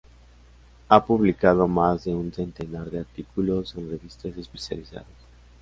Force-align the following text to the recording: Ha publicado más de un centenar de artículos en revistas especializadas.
Ha 0.89 1.05
publicado 1.05 1.67
más 1.67 2.05
de 2.05 2.15
un 2.15 2.31
centenar 2.33 2.89
de 2.89 3.01
artículos 3.01 3.75
en 3.75 3.91
revistas 3.91 4.35
especializadas. 4.35 5.05